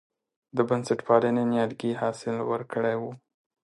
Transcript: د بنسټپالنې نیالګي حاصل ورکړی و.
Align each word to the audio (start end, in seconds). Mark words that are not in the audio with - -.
د 0.57 0.57
بنسټپالنې 0.69 1.43
نیالګي 1.51 1.91
حاصل 2.01 2.35
ورکړی 2.51 2.95
و. 3.01 3.03